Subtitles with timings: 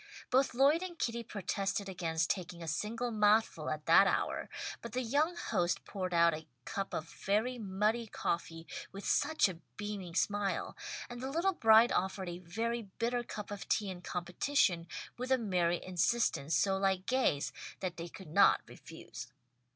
[0.31, 4.49] Both Lloyd and Kitty protested against taking a single mouthful at that hour,
[4.81, 9.59] but the young host poured out a cup of very muddy coffee with such a
[9.77, 10.75] beaming smile,
[11.07, 14.87] and the little bride offered a very bitter cup of tea in competition,
[15.19, 19.27] with a merry insistence so like Gay's, that they could not refuse.